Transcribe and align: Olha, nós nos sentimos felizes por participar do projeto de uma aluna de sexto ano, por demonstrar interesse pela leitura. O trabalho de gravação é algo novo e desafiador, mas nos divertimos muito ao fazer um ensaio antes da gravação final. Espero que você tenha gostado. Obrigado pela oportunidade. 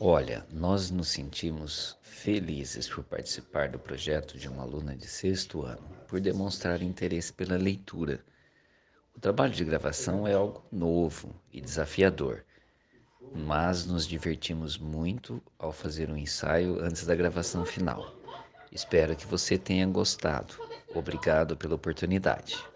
Olha, 0.00 0.44
nós 0.50 0.90
nos 0.90 1.08
sentimos 1.08 1.96
felizes 2.02 2.88
por 2.88 3.04
participar 3.04 3.68
do 3.68 3.78
projeto 3.78 4.36
de 4.36 4.48
uma 4.48 4.62
aluna 4.62 4.96
de 4.96 5.06
sexto 5.06 5.62
ano, 5.62 5.88
por 6.08 6.20
demonstrar 6.20 6.82
interesse 6.82 7.32
pela 7.32 7.56
leitura. 7.56 8.24
O 9.16 9.20
trabalho 9.20 9.52
de 9.52 9.64
gravação 9.64 10.26
é 10.26 10.34
algo 10.34 10.66
novo 10.70 11.40
e 11.52 11.60
desafiador, 11.60 12.44
mas 13.32 13.86
nos 13.86 14.04
divertimos 14.04 14.76
muito 14.76 15.40
ao 15.56 15.72
fazer 15.72 16.10
um 16.10 16.16
ensaio 16.16 16.80
antes 16.80 17.06
da 17.06 17.14
gravação 17.14 17.64
final. 17.64 18.16
Espero 18.72 19.14
que 19.14 19.26
você 19.26 19.56
tenha 19.56 19.86
gostado. 19.86 20.54
Obrigado 20.92 21.56
pela 21.56 21.76
oportunidade. 21.76 22.73